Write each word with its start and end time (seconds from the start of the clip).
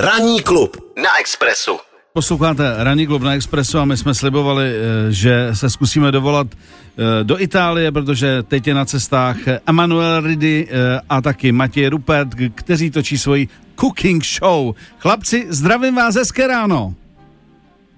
Ranní 0.00 0.42
klub 0.42 0.76
na 1.02 1.18
Expressu. 1.20 1.78
Posloucháte 2.12 2.74
Ranní 2.78 3.06
klub 3.06 3.22
na 3.22 3.34
Expressu 3.34 3.78
a 3.78 3.84
my 3.84 3.96
jsme 3.96 4.14
slibovali, 4.14 4.64
eh, 4.64 5.12
že 5.12 5.48
se 5.52 5.70
zkusíme 5.70 6.12
dovolat 6.12 6.46
eh, 6.50 7.24
do 7.24 7.40
Itálie, 7.40 7.92
protože 7.92 8.42
teď 8.42 8.66
je 8.66 8.74
na 8.74 8.84
cestách 8.84 9.36
Emanuel 9.66 10.20
Ridi 10.20 10.68
eh, 10.70 11.00
a 11.08 11.20
taky 11.20 11.52
Matěj 11.52 11.86
Rupert, 11.88 12.28
kteří 12.54 12.90
točí 12.90 13.18
svoji 13.18 13.48
cooking 13.80 14.24
show. 14.24 14.74
Chlapci, 14.98 15.46
zdravím 15.48 15.94
vás 15.94 16.14
hezké 16.14 16.46
ráno. 16.46 16.94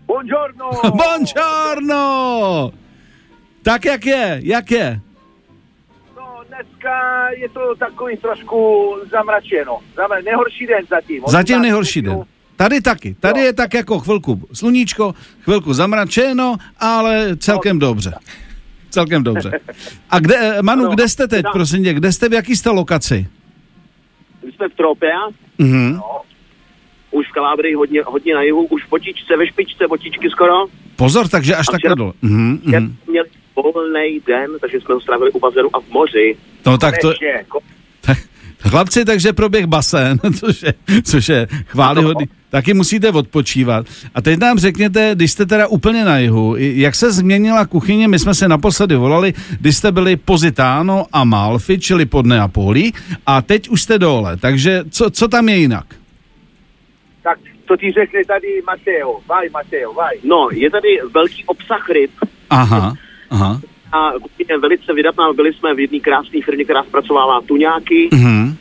Buongiorno! 0.07 0.71
Buongiorno! 0.91 2.73
Tak 3.63 3.85
jak 3.85 4.07
je, 4.07 4.41
jak 4.43 4.71
je? 4.71 5.01
No, 6.53 6.59
dneska 6.59 7.29
je 7.37 7.49
to 7.49 7.75
takový 7.79 8.17
trošku 8.17 8.89
zamračeno. 9.11 9.79
Zamra... 9.97 10.21
Nejhorší 10.25 10.67
den 10.67 10.85
zatím. 10.91 11.23
Zatím 11.29 11.61
nejhorší 11.63 12.03
den. 12.03 12.23
Tady 12.57 12.81
taky. 12.81 13.17
Tady 13.21 13.41
Jo. 13.41 13.47
je 13.47 13.53
tak 13.53 13.75
jako 13.75 13.99
chvilku 13.99 14.49
sluníčko, 14.53 15.15
chvilku 15.41 15.73
zamračeno, 15.73 16.57
ale 16.81 17.37
celkem 17.37 17.79
dobře. 17.79 18.15
Celkem 18.91 19.23
dobře. 19.23 19.61
A 20.11 20.19
kde, 20.19 20.35
eh, 20.39 20.63
Manu, 20.63 20.83
Ano. 20.85 20.95
kde 20.95 21.09
jste 21.09 21.29
teď, 21.29 21.45
prosím 21.53 21.85
tě, 21.85 21.95
kde 21.95 22.13
jste, 22.13 22.29
v 22.29 22.33
jaký 22.33 22.57
jste 22.57 22.71
lokaci? 22.71 23.27
My 24.47 24.53
jsme 24.53 24.69
v 24.69 24.75
Tropea, 24.75 25.21
Mhm. 25.59 26.01
už 27.11 27.29
v 27.29 27.33
Kalábrii 27.33 27.75
hodně, 27.75 28.03
hodně 28.03 28.35
na 28.35 28.43
jihu, 28.43 28.65
už 28.67 28.85
v 28.85 28.89
potičce, 28.89 29.37
ve 29.37 29.47
špičce, 29.47 29.87
botičky 29.89 30.31
skoro. 30.31 30.55
Pozor, 30.97 31.29
takže 31.29 31.57
až 31.57 31.67
takhle 31.67 31.97
dole. 31.97 32.13
Mhm, 32.23 32.59
mhm. 32.65 32.97
Měli 33.11 33.22
volný 33.75 34.21
den, 34.27 34.51
takže 34.61 34.81
jsme 34.81 34.95
ho 34.95 35.01
strávili 35.01 35.31
u 35.31 35.39
bazénu 35.39 35.69
a 35.77 35.81
v 35.81 35.89
moři. 35.89 36.37
No 36.67 36.79
tak 36.79 36.99
to, 36.99 37.07
Konečně, 37.07 37.45
tak, 38.01 38.19
chlapci, 38.59 39.05
takže 39.05 39.33
proběh 39.33 39.67
basén, 39.67 40.19
což 40.41 40.63
je, 40.63 40.75
což 41.05 41.29
je 41.29 41.47
chválihodný. 41.67 42.29
Taky 42.51 42.75
musíte 42.75 43.11
odpočívat. 43.11 43.87
A 44.15 44.23
teď 44.23 44.39
nám 44.41 44.59
řekněte, 44.59 45.11
když 45.15 45.33
jste 45.33 45.47
teda 45.47 45.67
úplně 45.67 46.05
na 46.05 46.19
jihu, 46.19 46.55
jak 46.59 46.95
se 46.95 47.13
změnila 47.13 47.67
kuchyně, 47.67 48.09
my 48.09 48.19
jsme 48.19 48.35
se 48.35 48.49
naposledy 48.49 48.97
volali, 48.97 49.35
když 49.61 49.77
jste 49.77 49.93
byli 49.93 50.17
Positano 50.17 51.07
a 51.13 51.25
Malfi, 51.25 51.79
čili 51.79 52.07
pod 52.07 52.27
Neapolí, 52.27 52.95
a 53.27 53.43
teď 53.43 53.69
už 53.69 53.83
jste 53.83 53.99
dole, 53.99 54.37
takže 54.37 54.85
co, 54.91 55.11
co 55.11 55.29
tam 55.29 55.49
je 55.49 55.57
jinak? 55.57 55.87
tak 57.23 57.39
to 57.65 57.77
ti 57.77 57.93
řekne 57.93 58.25
tady 58.25 58.63
Mateo. 58.67 59.21
Vaj, 59.27 59.49
Mateo, 59.49 59.93
vaj. 59.93 60.17
No, 60.25 60.49
je 60.53 60.71
tady 60.71 60.89
velký 61.15 61.45
obsah 61.45 61.89
ryb 61.89 62.11
Aha, 62.51 62.95
aha, 63.33 63.61
a 63.93 64.13
je 64.49 64.59
velice 64.59 64.93
vydatná. 64.93 65.33
Byli 65.33 65.53
jsme 65.53 65.75
v 65.75 65.81
jedné 65.81 66.01
krásné 66.01 66.41
firmě, 66.45 66.65
která 66.65 66.83
zpracovává 66.83 67.41
tuňáky. 67.41 68.09
mhm, 68.13 68.57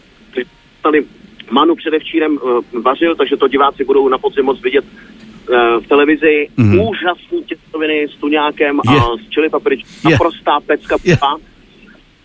Tady 0.81 1.05
Manu 1.51 1.75
předevčírem 1.75 2.39
uh, 2.41 2.81
vařil, 2.81 3.15
takže 3.15 3.37
to 3.37 3.47
diváci 3.47 3.83
budou 3.83 4.09
na 4.09 4.17
podzim 4.17 4.45
moc 4.45 4.61
vidět 4.61 4.85
uh, 4.85 5.83
v 5.83 5.87
televizi. 5.87 6.47
Mhm. 6.57 6.79
Úžasný 6.79 7.43
těstoviny 7.43 8.07
s 8.07 8.15
tuňákem 8.15 8.79
Je. 8.91 8.99
a 8.99 9.03
s 9.03 9.29
čili 9.29 9.49
paprič. 9.49 9.85
Je. 10.05 10.11
Naprostá 10.11 10.59
pecka. 10.59 10.97
Piva. 10.97 11.37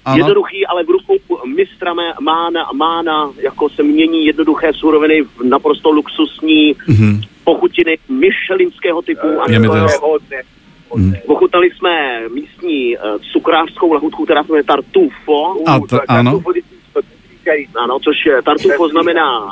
ano, 0.04 0.16
Jednoduchý, 0.16 0.66
ale 0.66 0.84
v 0.84 0.90
rukou 0.90 1.14
mistra 1.56 1.94
mána, 2.20 2.68
mána, 2.74 3.30
jako 3.42 3.68
se 3.68 3.82
mění 3.82 4.26
jednoduché 4.26 4.72
suroviny 4.72 5.22
v 5.22 5.42
naprosto 5.42 5.90
luxusní 5.90 6.76
mhm. 6.88 7.20
pochutiny 7.44 7.98
myšelinského 8.08 9.02
typu. 9.02 9.26
A 9.40 9.50
Je 9.50 9.58
mi 9.58 9.66
to 9.66 9.74
to 10.88 10.98
je 10.98 11.02
jasný. 11.02 11.06
hodně. 11.06 11.06
hodně. 11.06 11.22
Mm. 11.26 11.34
Ochutnali 11.34 11.70
jsme 11.70 12.20
místní 12.28 12.96
uh, 12.96 13.02
cukrářskou 13.32 13.92
lahutku, 13.92 14.24
která 14.24 14.42
se 14.42 14.48
jmenuje 14.52 14.64
Tartufo. 14.64 15.54
A 15.66 15.76
Uh, 15.76 15.86
to- 15.86 15.96
tak- 15.96 16.04
ano. 16.08 16.42
Ano, 17.84 17.98
což 18.04 18.26
je, 18.26 18.42
Tartufo 18.42 18.88
znamená 18.88 19.44
uh, 19.44 19.50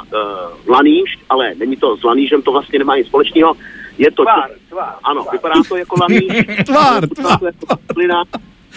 laníž, 0.68 1.18
ale 1.28 1.54
není 1.54 1.76
to 1.76 1.96
s 1.96 2.04
lanížem, 2.04 2.42
to 2.42 2.52
vlastně 2.52 2.78
nemá 2.78 2.96
nic 2.96 3.06
společného. 3.06 3.54
Je 3.98 4.10
to, 4.10 4.22
Tvár, 4.22 4.50
tvár. 4.68 4.94
ano, 5.04 5.22
tvár. 5.22 5.32
vypadá 5.32 5.54
to 5.68 5.76
jako 5.76 5.96
laníž. 6.00 6.46
Tvár, 6.66 7.08
chutná 7.08 7.38
to 7.38 7.46
jako. 7.46 7.66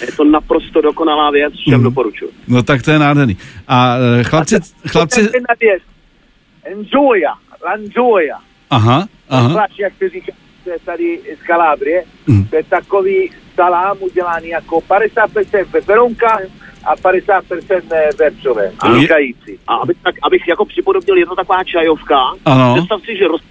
Je 0.01 0.11
to 0.17 0.23
naprosto 0.23 0.81
dokonalá 0.81 1.31
věc, 1.31 1.53
všem 1.53 1.73
Mhm. 1.73 1.83
doporučuji. 1.83 2.31
No 2.47 2.63
tak 2.63 2.81
to 2.81 2.91
je 2.91 2.99
nádherný. 2.99 3.37
A 3.67 3.95
eh, 4.19 4.23
chlapci, 4.23 4.55
chlapci, 4.87 5.21
Jedna 5.21 5.55
věc. 5.59 5.83
Enjoya, 6.63 7.33
lanjoya. 7.65 8.37
aha, 8.69 9.07
aha, 9.29 9.49
Zvlášť, 9.49 9.79
jak 9.79 9.93
se 9.97 10.09
říká 10.09 10.33
to 10.67 10.73
je 10.73 10.79
tady 10.85 11.19
z 11.43 11.47
Kalábrie, 11.47 12.03
Mm. 12.27 12.45
to 12.47 12.55
je 12.55 12.63
takový 12.63 13.31
salám 13.55 13.97
udělaný 13.99 14.47
jako 14.49 14.79
50% 14.81 15.65
peperonka 15.71 16.39
a 16.85 16.95
50% 16.95 18.17
vepřové. 18.19 18.71
Ano. 18.79 18.93
Vynikající. 18.95 19.59
A 19.67 19.75
abych, 19.75 19.97
tak, 20.03 20.15
abych 20.23 20.47
jako 20.47 20.65
připodobnil, 20.65 21.17
je 21.17 21.25
to 21.25 21.35
taková 21.35 21.63
čajovka. 21.63 22.19
Ano. 22.45 22.73
Představ 22.75 23.01
si, 23.01 23.17
že 23.17 23.27
roz, 23.27 23.41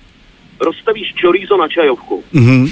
rozstavíš 0.61 1.15
chorizo 1.21 1.57
na 1.57 1.69
čajovku. 1.69 2.25
mhm. 2.33 2.67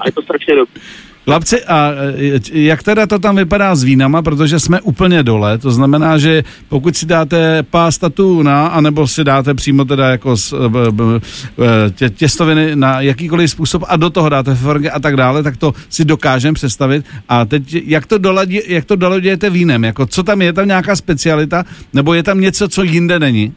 A 0.00 0.06
je 0.06 0.12
to 0.12 0.22
strašně 0.22 0.54
dobré. 0.54 0.82
Chlapci, 1.24 1.64
a 1.64 1.90
e, 2.18 2.40
jak 2.52 2.82
teda 2.82 3.06
to 3.06 3.18
tam 3.18 3.36
vypadá 3.36 3.74
s 3.74 3.82
vínama, 3.82 4.22
protože 4.22 4.60
jsme 4.60 4.80
úplně 4.80 5.22
dole, 5.22 5.58
to 5.58 5.70
znamená, 5.70 6.18
že 6.18 6.44
pokud 6.68 6.96
si 6.96 7.06
dáte 7.06 7.62
pasta 7.62 8.08
tuna, 8.08 8.66
anebo 8.66 9.06
si 9.06 9.24
dáte 9.24 9.54
přímo 9.54 9.84
teda 9.84 10.08
jako 10.10 10.36
s, 10.36 10.68
b, 10.68 10.90
b, 10.90 11.04
e, 11.06 11.90
tě, 11.90 12.10
těstoviny 12.10 12.76
na 12.76 13.00
jakýkoliv 13.00 13.50
způsob 13.50 13.84
a 13.88 13.96
do 13.96 14.10
toho 14.10 14.28
dáte 14.28 14.54
feferge 14.54 14.90
a 14.90 15.00
tak 15.00 15.16
dále, 15.16 15.42
tak 15.42 15.56
to 15.56 15.74
si 15.88 16.04
dokážeme 16.04 16.54
představit. 16.54 17.06
A 17.28 17.44
teď, 17.44 17.74
jak 17.86 18.06
to, 18.06 18.18
doladí, 18.18 18.60
jak 18.66 18.84
to 18.84 18.96
doladějete 18.96 19.50
vínem? 19.50 19.84
Jako, 19.84 20.06
co 20.06 20.22
tam? 20.22 20.42
Je 20.42 20.52
tam 20.52 20.66
nějaká 20.66 20.96
specialita? 20.96 21.64
Nebo 21.92 22.14
je 22.14 22.22
tam 22.22 22.40
něco, 22.40 22.68
co 22.68 22.82
jinde 22.82 23.18
není? 23.18 23.54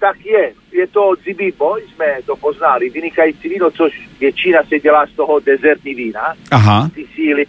Tak 0.00 0.16
je, 0.24 0.52
je 0.80 0.86
to 0.86 1.12
Zibibo, 1.24 1.76
jsme 1.76 2.06
to 2.26 2.36
poznali, 2.36 2.90
vynikající 2.90 3.48
víno, 3.48 3.70
což 3.70 3.92
většina 4.20 4.58
se 4.68 4.78
dělá 4.80 5.06
z 5.06 5.12
toho 5.16 5.40
dezertní 5.40 5.94
vína, 5.94 6.34
Aha. 6.50 6.90
Sicílie 6.94 7.46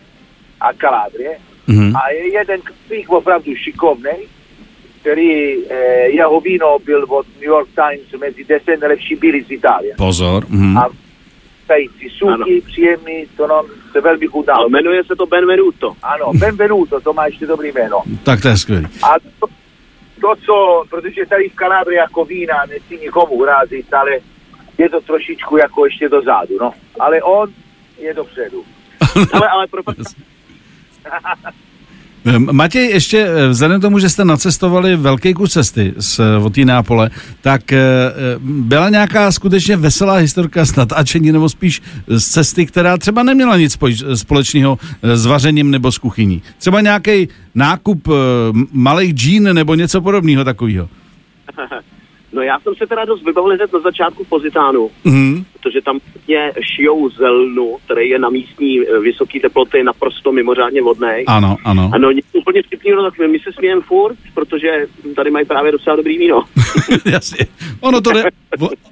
a 0.62 0.74
Kalábrie. 0.74 1.38
Mhm. 1.68 1.96
A 1.96 2.10
je 2.12 2.34
jeden 2.34 2.62
knoflík 2.62 3.10
opravdu 3.10 3.56
šikovný, 3.56 4.12
který 5.02 5.32
eh, 5.70 5.76
jeho 6.10 6.42
víno 6.42 6.78
byl 6.86 7.06
od 7.10 7.26
New 7.36 7.44
York 7.56 7.70
Times 7.76 8.22
mezi 8.22 8.44
deset 8.44 8.80
nejlepší 8.80 9.16
byli 9.16 9.44
z 9.44 9.52
Itálie. 9.52 9.94
Pozor. 9.98 10.46
Mhm. 10.50 10.78
A 10.78 10.90
tající 11.68 12.08
Ano. 12.28 12.38
suky, 12.38 12.62
příjemný, 12.62 13.26
to 13.38 13.48
nám 13.48 13.66
se 13.92 14.02
velmi 14.02 14.26
A 14.26 14.30
chutnalo. 14.30 14.70
jmenuje 14.70 15.04
se 15.04 15.16
to 15.16 15.26
Benvenuto. 15.26 15.94
Ano, 16.04 16.32
Benvenuto, 16.40 17.02
to 17.02 17.14
má 17.14 17.26
ještě 17.26 17.46
dobrý 17.48 17.72
jméno. 17.72 18.02
Tak 18.24 18.42
to 18.42 18.48
je 18.48 18.58
skvělý. 18.58 18.86
A 19.04 19.16
to, 19.40 19.48
to, 20.22 20.36
co, 20.46 20.84
protože 20.90 21.26
tady 21.26 21.50
v 21.50 21.56
Kalábrii 21.56 21.98
jako 21.98 22.26
vína 22.26 22.66
nechci 22.70 22.98
nikomu 22.98 23.34
urazit, 23.34 23.94
ale 23.94 24.12
je 24.78 24.90
to 24.90 25.02
trošičku 25.02 25.58
jako 25.58 25.86
ještě 25.86 26.10
dozadu, 26.10 26.58
no. 26.62 26.74
Ale 27.00 27.22
on 27.22 27.54
je 27.98 28.14
dopředu. 28.14 28.66
Ale, 29.34 29.50
ale 29.50 29.68
pro, 29.68 29.82
Matěj, 32.52 32.90
ještě 32.90 33.18
eh, 33.18 33.48
vzhledem 33.48 33.80
k 33.80 33.82
tomu, 33.82 34.00
že 34.00 34.10
jste 34.10 34.26
nacestovali 34.26 34.96
velký 34.96 35.34
kus 35.34 35.54
cesty 35.54 35.94
z, 35.98 36.20
eh, 36.20 36.38
od 36.38 36.56
té 36.56 36.66
Nápole, 36.66 37.10
tak 37.42 37.74
eh, 37.74 37.80
byla 38.40 38.90
nějaká 38.90 39.32
skutečně 39.32 39.78
veselá 39.78 40.16
historka 40.16 40.66
z 40.66 40.76
natáčení, 40.76 41.32
nebo 41.32 41.50
spíš 41.50 41.82
z 42.08 42.26
cesty, 42.30 42.66
která 42.66 42.98
třeba 42.98 43.24
neměla 43.24 43.58
nic 43.58 43.78
společného 44.16 44.78
s 45.02 45.26
vařením 45.26 45.72
nebo 45.72 45.92
s 45.92 45.98
kuchyní. 45.98 46.42
Třeba 46.58 46.82
nějaký 46.82 47.28
nákup 47.56 48.08
malých 48.72 49.14
džín 49.14 49.54
nebo 49.54 49.76
něco 49.76 50.02
podobného 50.02 50.44
takového. 50.44 50.90
no 52.34 52.42
já 52.42 52.60
jsem 52.60 52.74
se 52.76 52.88
teda 52.88 53.06
dost 53.06 53.26
vybavil 53.26 53.56
hned 53.56 53.74
na 53.74 53.80
začátku 53.80 54.24
Pozitánu, 54.30 54.90
Mhm. 55.04 55.44
protože 55.54 55.82
tam 55.82 56.00
mě 56.28 56.52
šijou 56.76 57.10
zelnu, 57.10 57.78
který 57.86 58.10
je 58.10 58.20
na 58.20 58.30
místní 58.30 58.80
eh, 58.80 59.00
vysoké 59.00 59.40
teploty 59.40 59.84
naprosto 59.84 60.32
mimořádně 60.32 60.82
vodný. 60.82 61.08
Ano, 61.28 61.58
ano. 61.64 61.92
Ano, 61.94 62.10
úplně 62.34 62.64
vtipný, 62.64 62.92
no 62.92 63.04
tak 63.04 63.20
my 63.32 63.40
se 63.40 63.52
smějeme 63.54 63.82
furt, 63.82 64.16
protože 64.34 64.88
tady 65.16 65.32
mají 65.32 65.46
právě 65.46 65.72
docela 65.72 65.96
dobrý 65.96 66.18
víno. 66.18 66.44
Jasně. 67.06 67.46
Ono 67.80 68.02
to, 68.02 68.12
jde, 68.14 68.24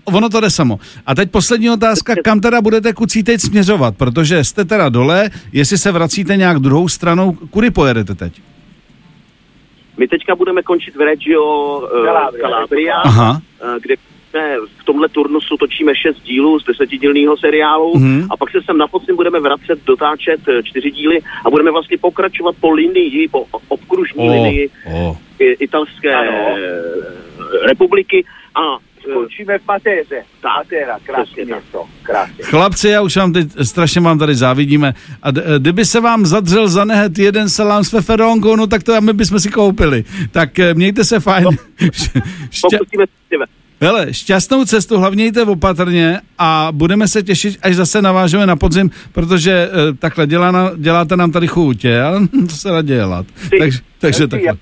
ono 0.05 0.29
to 0.29 0.39
jde 0.41 0.49
samo. 0.49 0.79
A 1.05 1.15
teď 1.15 1.31
poslední 1.31 1.69
otázka, 1.69 2.15
kam 2.23 2.39
teda 2.39 2.61
budete 2.61 2.93
kucí 2.93 3.23
teď 3.23 3.41
směřovat? 3.41 3.97
Protože 3.97 4.43
jste 4.43 4.65
teda 4.65 4.89
dole, 4.89 5.29
jestli 5.53 5.77
se 5.77 5.91
vracíte 5.91 6.37
nějak 6.37 6.59
druhou 6.59 6.87
stranou, 6.89 7.31
kudy 7.31 7.71
pojedete 7.71 8.15
teď? 8.15 8.33
My 9.99 10.07
teďka 10.07 10.35
budeme 10.35 10.63
končit 10.63 10.95
v 10.95 11.01
Reggio 11.01 11.43
uh, 11.43 12.39
Calabria. 12.41 12.95
Aha. 13.03 13.41
eh, 13.61 13.79
kde 13.81 13.95
jsme 14.29 14.55
v 14.79 14.83
tomhle 14.85 15.09
turnusu 15.09 15.57
točíme 15.57 15.91
šest 15.95 16.21
dílů 16.23 16.59
z 16.59 16.65
desetidílného 16.65 17.37
seriálu 17.37 17.97
Mhm. 17.97 18.27
a 18.31 18.37
pak 18.37 18.51
se 18.51 18.61
sem 18.65 18.77
na 18.77 18.87
podzim 18.87 19.15
budeme 19.15 19.39
vracet, 19.39 19.79
dotáčet 19.85 20.39
eh, 20.47 20.63
čtyři 20.63 20.91
díly 20.91 21.19
a 21.45 21.49
budeme 21.49 21.71
vlastně 21.71 21.97
pokračovat 21.97 22.55
po 22.61 22.71
linii, 22.71 23.27
po 23.27 23.45
obkružní 23.67 24.29
O, 24.29 24.31
linii 24.31 24.69
o. 24.93 25.17
i- 25.39 25.55
italské 25.59 26.13
Ano. 26.15 26.55
republiky 27.67 28.25
a 28.55 28.77
Skončíme 29.11 29.59
v 29.59 29.67
Matéře. 29.67 30.23
Tak. 30.41 30.67
Přesně 30.67 31.45
tak. 31.45 31.55
město. 31.55 31.85
Krásně. 32.03 32.43
Chlapci, 32.43 32.89
já 32.89 33.01
už 33.01 33.17
vám 33.17 33.33
teď 33.33 33.47
strašně 33.63 34.01
vám 34.01 34.19
tady 34.19 34.35
závidíme. 34.35 34.93
A 35.23 35.31
d- 35.31 35.43
kdyby 35.59 35.85
se 35.85 35.99
vám 35.99 36.25
zadřel 36.25 36.67
za 36.67 36.85
nehet 36.85 37.19
jeden 37.19 37.49
salám 37.49 37.83
s 37.83 37.89
feferonkou, 37.89 38.55
no 38.55 38.67
tak 38.67 38.83
to 38.83 39.01
my 39.01 39.13
bychom 39.13 39.39
si 39.39 39.49
koupili. 39.49 40.03
Tak 40.31 40.59
eh, 40.59 40.73
mějte 40.73 41.03
se 41.03 41.19
fajn. 41.19 41.45
Šťa- 41.79 42.77
pokusíme 42.77 43.05
se 43.07 43.19
Hele, 43.81 44.13
šťastnou 44.13 44.65
cestu, 44.65 44.97
hlavně 44.97 45.25
jděte 45.25 45.43
opatrně 45.43 46.21
a 46.37 46.67
budeme 46.71 47.07
se 47.07 47.23
těšit, 47.23 47.57
až 47.61 47.75
zase 47.75 48.01
navážeme 48.01 48.45
na 48.45 48.55
podzim, 48.55 48.91
protože 49.11 49.51
e, 49.51 49.93
takhle 49.93 50.27
dělá 50.27 50.51
na, 50.51 50.71
děláte 50.77 51.17
nám 51.17 51.31
tady 51.31 51.47
chůtě, 51.47 52.01
ale 52.01 52.27
to 52.27 52.55
se 52.55 52.69
dá 52.69 52.81
dělat. 52.81 53.25
Takže, 53.59 53.79
takže 53.99 54.27
takhle. 54.27 54.53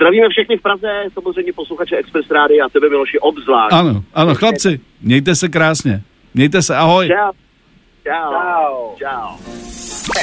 Zdravíme 0.00 0.28
všechny 0.28 0.56
v 0.56 0.62
Praze, 0.62 0.88
samozřejmě 1.14 1.52
posluchače 1.52 1.96
Express 1.96 2.30
Rády 2.30 2.60
a 2.60 2.68
tebe 2.68 2.88
Miloši 2.88 3.18
obzvlášť. 3.18 3.72
Ano, 3.72 4.04
ano, 4.14 4.34
chlapci, 4.34 4.80
mějte 5.02 5.34
se 5.34 5.48
krásně. 5.48 6.02
Mějte 6.34 6.62
se, 6.62 6.76
ahoj. 6.76 7.08
Čau. 7.08 7.32
Čau. 8.04 8.96
Čau. 8.96 9.36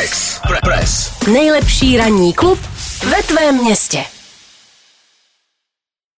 Express. 0.03 1.19
Nejlepší 1.33 1.97
ranní 1.97 2.33
klub 2.33 2.59
ve 3.09 3.23
tvém 3.23 3.55
městě. 3.63 4.16